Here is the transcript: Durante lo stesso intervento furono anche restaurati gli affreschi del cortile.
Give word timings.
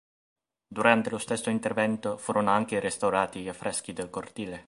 Durante 0.67 1.11
lo 1.11 1.19
stesso 1.19 1.51
intervento 1.51 2.17
furono 2.17 2.49
anche 2.49 2.79
restaurati 2.79 3.39
gli 3.39 3.47
affreschi 3.49 3.93
del 3.93 4.09
cortile. 4.09 4.59